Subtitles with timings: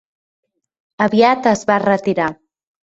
[1.07, 2.35] Aviat es va retirar.